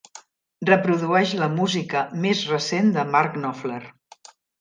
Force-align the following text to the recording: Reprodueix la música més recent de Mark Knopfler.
Reprodueix 0.69 1.33
la 1.41 1.49
música 1.57 2.01
més 2.23 2.41
recent 2.53 2.89
de 2.97 3.05
Mark 3.17 3.37
Knopfler. 3.37 3.79